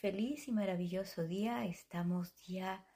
[0.00, 1.64] Feliz y maravilloso día.
[1.64, 2.86] Estamos ya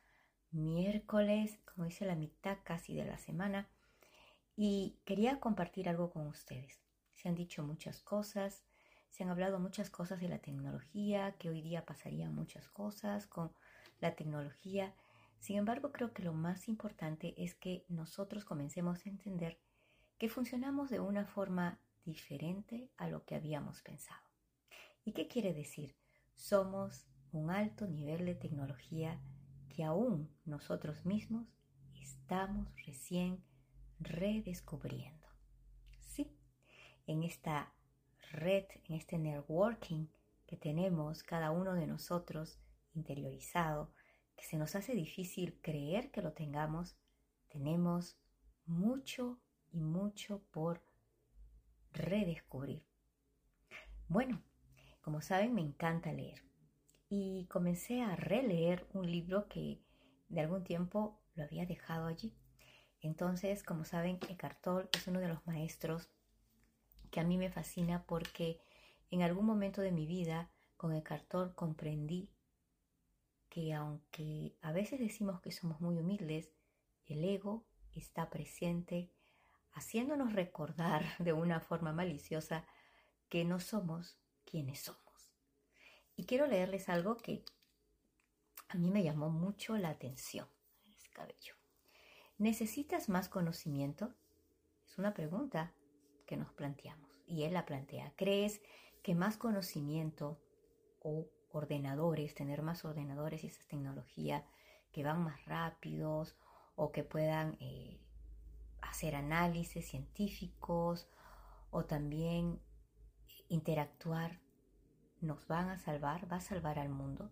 [0.53, 3.69] miércoles, como dice la mitad casi de la semana.
[4.55, 6.81] Y quería compartir algo con ustedes.
[7.15, 8.63] Se han dicho muchas cosas,
[9.11, 13.53] se han hablado muchas cosas de la tecnología, que hoy día pasarían muchas cosas con
[13.99, 14.95] la tecnología.
[15.41, 19.59] Sin embargo, creo que lo más importante es que nosotros comencemos a entender
[20.19, 24.23] que funcionamos de una forma diferente a lo que habíamos pensado.
[25.05, 25.97] ¿Y qué quiere decir?
[26.35, 29.21] Somos un alto nivel de tecnología
[29.69, 31.47] que aún nosotros mismos
[31.95, 33.43] estamos recién
[33.99, 35.27] redescubriendo.
[36.01, 36.31] Sí,
[37.07, 37.73] en esta
[38.33, 40.07] red, en este networking
[40.47, 42.59] que tenemos cada uno de nosotros
[42.95, 43.93] interiorizado,
[44.37, 46.97] que se nos hace difícil creer que lo tengamos,
[47.49, 48.19] tenemos
[48.67, 50.83] mucho y mucho por
[51.93, 52.85] redescubrir.
[54.09, 54.43] Bueno,
[55.03, 56.43] como saben, me encanta leer.
[57.09, 59.83] Y comencé a releer un libro que
[60.29, 62.35] de algún tiempo lo había dejado allí.
[63.01, 66.09] Entonces, como saben, Eckhart Tolle es uno de los maestros
[67.11, 68.61] que a mí me fascina porque
[69.11, 72.31] en algún momento de mi vida con Eckhart Tolle comprendí
[73.51, 76.51] que aunque a veces decimos que somos muy humildes,
[77.05, 79.13] el ego está presente
[79.73, 82.65] haciéndonos recordar de una forma maliciosa
[83.29, 84.22] que no somos
[84.53, 85.33] quiénes somos.
[86.15, 87.43] Y quiero leerles algo que
[88.69, 90.47] a mí me llamó mucho la atención.
[90.95, 91.55] Es cabello.
[92.37, 94.15] ¿Necesitas más conocimiento?
[94.87, 95.73] Es una pregunta
[96.27, 97.11] que nos planteamos.
[97.27, 98.13] Y él la plantea.
[98.15, 98.61] ¿Crees
[99.03, 100.39] que más conocimiento
[101.01, 104.45] o ordenadores, tener más ordenadores y esa tecnología
[104.93, 106.37] que van más rápidos
[106.77, 107.99] o que puedan eh,
[108.83, 111.09] hacer análisis científicos
[111.71, 112.61] o también
[113.53, 114.41] interactuar
[115.21, 116.31] nos van a salvar?
[116.31, 117.31] ¿Va a salvar al mundo?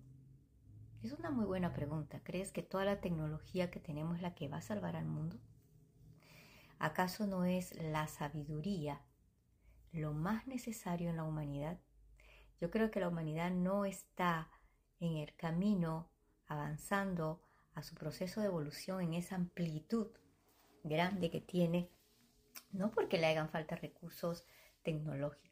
[1.03, 2.21] Es una muy buena pregunta.
[2.23, 5.39] ¿Crees que toda la tecnología que tenemos es la que va a salvar al mundo?
[6.79, 9.01] ¿Acaso no es la sabiduría
[9.93, 11.81] lo más necesario en la humanidad?
[12.61, 14.51] Yo creo que la humanidad no está
[15.01, 16.11] en el camino
[16.47, 17.43] avanzando
[17.75, 20.09] a su proceso de evolución en esa amplitud
[20.85, 21.91] grande que tiene,
[22.73, 24.45] no porque le hagan falta recursos
[24.83, 25.50] tecnológicos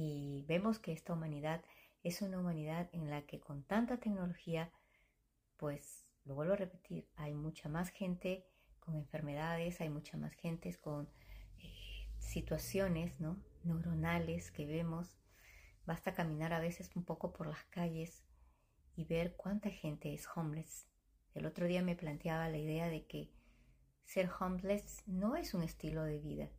[0.00, 1.64] y vemos que esta humanidad
[2.04, 4.70] es una humanidad en la que con tanta tecnología,
[5.56, 8.46] pues lo vuelvo a repetir, hay mucha más gente
[8.78, 11.08] con enfermedades, hay mucha más gente con
[11.58, 13.42] eh, situaciones ¿no?
[13.64, 15.18] neuronales que vemos.
[15.84, 18.22] Basta caminar a veces un poco por las calles
[18.94, 20.86] y ver cuánta gente es homeless.
[21.34, 23.32] El otro día me planteaba la idea de que
[24.04, 26.50] ser homeless no es un estilo de vida.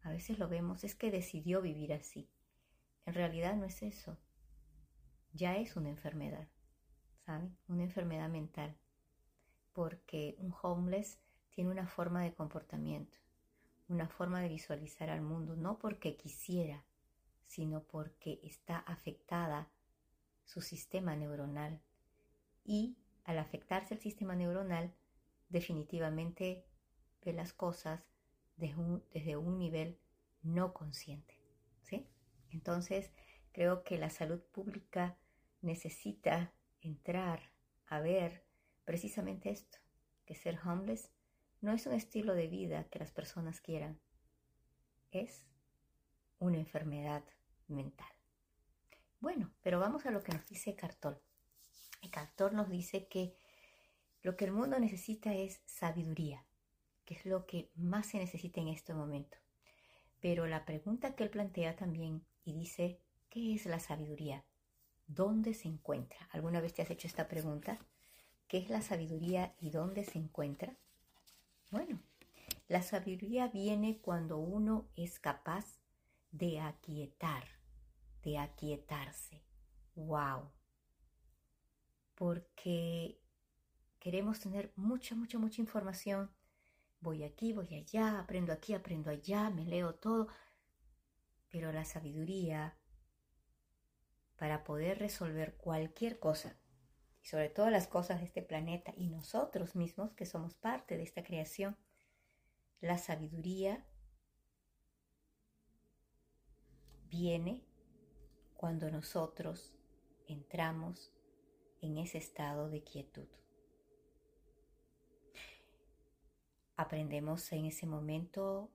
[0.00, 2.28] A veces lo vemos, es que decidió vivir así.
[3.04, 4.16] En realidad no es eso.
[5.32, 6.48] Ya es una enfermedad,
[7.24, 7.56] ¿saben?
[7.68, 8.76] Una enfermedad mental.
[9.72, 11.18] Porque un homeless
[11.50, 13.18] tiene una forma de comportamiento,
[13.88, 16.84] una forma de visualizar al mundo, no porque quisiera,
[17.46, 19.68] sino porque está afectada
[20.44, 21.80] su sistema neuronal.
[22.64, 24.94] Y al afectarse el sistema neuronal,
[25.48, 26.64] definitivamente
[27.24, 28.00] ve las cosas
[28.56, 29.98] desde un, desde un nivel
[30.42, 31.41] no consciente.
[32.52, 33.10] Entonces,
[33.52, 35.16] creo que la salud pública
[35.60, 37.50] necesita entrar
[37.86, 38.44] a ver
[38.84, 39.78] precisamente esto,
[40.26, 41.10] que ser homeless
[41.60, 44.00] no es un estilo de vida que las personas quieran,
[45.12, 45.46] es
[46.38, 47.22] una enfermedad
[47.68, 48.10] mental.
[49.20, 51.20] Bueno, pero vamos a lo que nos dice Cartol.
[52.10, 53.36] Cartol nos dice que
[54.22, 56.44] lo que el mundo necesita es sabiduría,
[57.04, 59.38] que es lo que más se necesita en este momento.
[60.20, 64.44] Pero la pregunta que él plantea también y dice, ¿qué es la sabiduría?
[65.06, 66.28] ¿Dónde se encuentra?
[66.32, 67.78] ¿Alguna vez te has hecho esta pregunta?
[68.48, 70.76] ¿Qué es la sabiduría y dónde se encuentra?
[71.70, 72.00] Bueno,
[72.68, 75.80] la sabiduría viene cuando uno es capaz
[76.30, 77.44] de aquietar,
[78.22, 79.42] de aquietarse.
[79.94, 80.50] ¡Wow!
[82.14, 83.20] Porque
[83.98, 86.30] queremos tener mucha, mucha, mucha información.
[87.00, 90.28] Voy aquí, voy allá, aprendo aquí, aprendo allá, me leo todo,
[91.52, 92.76] pero la sabiduría
[94.36, 96.56] para poder resolver cualquier cosa,
[97.22, 101.04] y sobre todo las cosas de este planeta y nosotros mismos que somos parte de
[101.04, 101.76] esta creación,
[102.80, 103.86] la sabiduría
[107.08, 107.62] viene
[108.56, 109.72] cuando nosotros
[110.26, 111.12] entramos
[111.80, 113.28] en ese estado de quietud.
[116.76, 118.72] Aprendemos en ese momento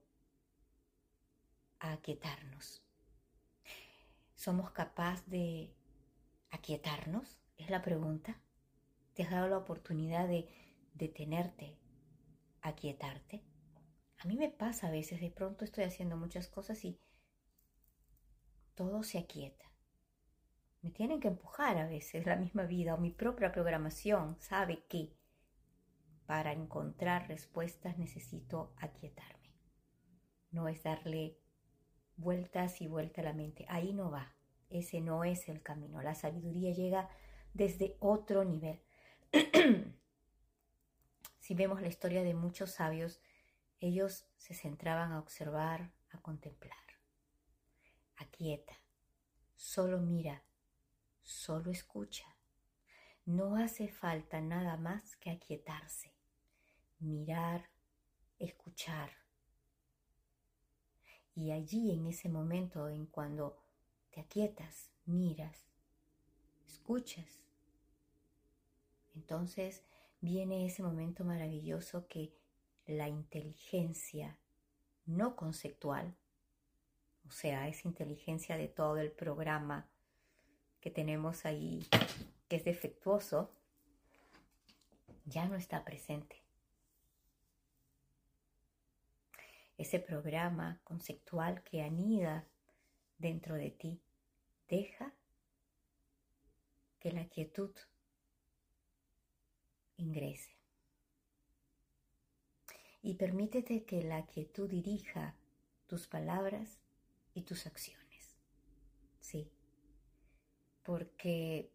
[1.79, 2.83] aquietarnos.
[4.35, 5.75] Somos capaces de
[6.51, 7.39] aquietarnos?
[7.57, 8.39] Es la pregunta.
[9.13, 10.47] ¿Te has dado la oportunidad de
[10.93, 11.77] detenerte,
[12.61, 13.43] aquietarte?
[14.19, 16.99] A mí me pasa a veces, de pronto estoy haciendo muchas cosas y
[18.75, 19.65] todo se aquieta.
[20.81, 25.15] Me tienen que empujar a veces la misma vida o mi propia programación sabe que
[26.27, 29.51] para encontrar respuestas necesito aquietarme.
[30.51, 31.37] No es darle
[32.17, 33.65] vueltas y vueltas la mente.
[33.69, 34.35] Ahí no va.
[34.69, 36.01] Ese no es el camino.
[36.01, 37.09] La sabiduría llega
[37.53, 38.81] desde otro nivel.
[41.39, 43.21] si vemos la historia de muchos sabios,
[43.79, 46.77] ellos se centraban a observar, a contemplar.
[48.17, 48.73] Aquieta,
[49.55, 50.43] solo mira,
[51.21, 52.25] solo escucha.
[53.25, 56.13] No hace falta nada más que aquietarse,
[56.99, 57.69] mirar,
[58.39, 59.11] escuchar.
[61.37, 63.55] Y allí en ese momento en cuando
[64.09, 65.67] te aquietas, miras,
[66.67, 67.43] escuchas,
[69.13, 69.83] entonces
[70.19, 72.33] viene ese momento maravilloso que
[72.87, 74.39] la inteligencia
[75.05, 76.15] no conceptual,
[77.27, 79.87] o sea, esa inteligencia de todo el programa
[80.81, 81.85] que tenemos ahí,
[82.47, 83.51] que es defectuoso,
[85.25, 86.46] ya no está presente.
[89.77, 92.47] Ese programa conceptual que anida
[93.17, 94.01] dentro de ti
[94.67, 95.13] deja
[96.99, 97.71] que la quietud
[99.97, 100.57] ingrese
[103.01, 105.35] y permítete que la quietud dirija
[105.87, 106.81] tus palabras
[107.33, 108.35] y tus acciones.
[109.21, 109.49] Sí,
[110.83, 111.71] porque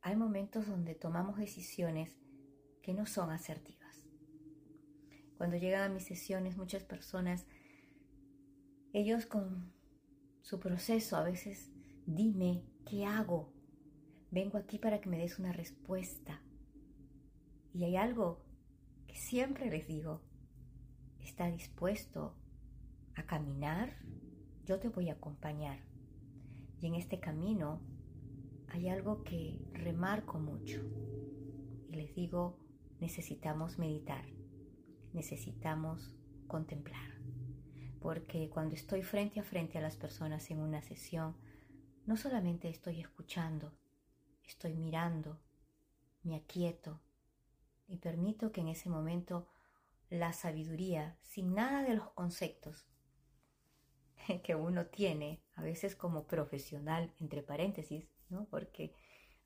[0.00, 2.16] hay momentos donde tomamos decisiones
[2.82, 3.77] que no son asertivas.
[5.38, 7.46] Cuando llegan a mis sesiones muchas personas,
[8.92, 9.72] ellos con
[10.42, 11.70] su proceso a veces,
[12.04, 13.54] dime, ¿qué hago?
[14.30, 16.42] Vengo aquí para que me des una respuesta.
[17.72, 18.48] Y hay algo
[19.18, 20.22] siempre les digo,
[21.20, 22.34] ¿está dispuesto
[23.14, 23.96] a caminar?
[24.64, 25.80] Yo te voy a acompañar.
[26.80, 27.80] Y en este camino
[28.68, 30.80] hay algo que remarco mucho.
[31.90, 32.58] Y les digo,
[33.00, 34.24] necesitamos meditar,
[35.12, 36.14] necesitamos
[36.46, 37.10] contemplar.
[38.00, 41.36] Porque cuando estoy frente a frente a las personas en una sesión,
[42.06, 43.72] no solamente estoy escuchando,
[44.44, 45.40] estoy mirando,
[46.22, 47.00] me aquieto,
[47.86, 49.48] y permito que en ese momento
[50.10, 52.86] la sabiduría, sin nada de los conceptos
[54.42, 58.46] que uno tiene, a veces como profesional, entre paréntesis, ¿no?
[58.46, 58.94] porque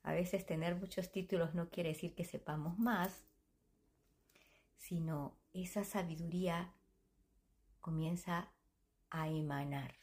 [0.03, 3.25] a veces tener muchos títulos no quiere decir que sepamos más,
[4.77, 6.73] sino esa sabiduría
[7.79, 8.51] comienza
[9.09, 9.95] a emanar.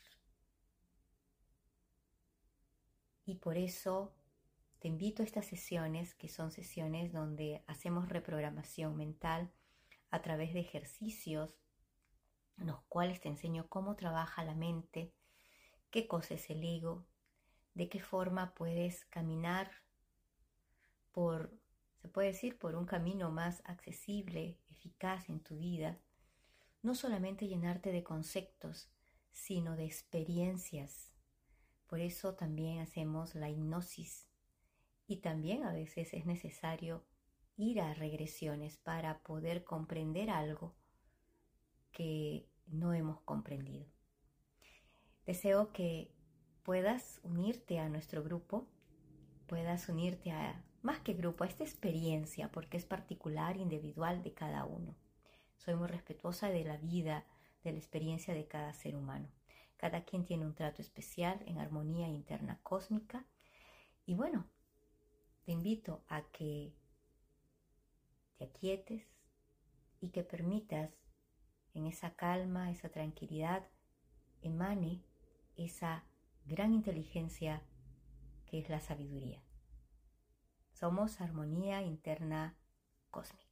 [3.24, 4.14] Y por eso
[4.80, 9.52] te invito a estas sesiones, que son sesiones donde hacemos reprogramación mental
[10.10, 11.50] a través de ejercicios,
[12.56, 15.12] en los cuales te enseño cómo trabaja la mente,
[15.90, 17.06] qué cosa es el ego,
[17.74, 19.70] de qué forma puedes caminar
[21.12, 21.59] por,
[22.00, 25.98] se puede decir, por un camino más accesible, eficaz en tu vida.
[26.82, 28.90] No solamente llenarte de conceptos,
[29.32, 31.12] sino de experiencias.
[31.86, 34.26] Por eso también hacemos la hipnosis
[35.06, 37.04] y también a veces es necesario
[37.56, 40.74] ir a regresiones para poder comprender algo
[41.92, 43.86] que no hemos comprendido.
[45.26, 46.14] Deseo que
[46.62, 48.68] puedas unirte a nuestro grupo,
[49.46, 54.64] puedas unirte a más que grupo, a esta experiencia, porque es particular, individual de cada
[54.64, 54.94] uno.
[55.56, 57.26] Soy muy respetuosa de la vida,
[57.64, 59.28] de la experiencia de cada ser humano.
[59.76, 63.26] Cada quien tiene un trato especial en armonía interna cósmica.
[64.06, 64.46] Y bueno,
[65.44, 66.72] te invito a que
[68.38, 69.06] te aquietes
[70.00, 70.90] y que permitas
[71.74, 73.68] en esa calma, esa tranquilidad,
[74.42, 75.02] emane
[75.56, 76.04] esa
[76.46, 77.62] gran inteligencia
[78.46, 79.42] que es la sabiduría.
[80.80, 82.56] Somos armonía interna
[83.10, 83.49] cósmica.